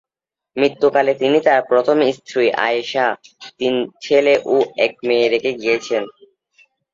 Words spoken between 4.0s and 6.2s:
ছেলে ও এক মেয়ে রেখে গিয়েছেন।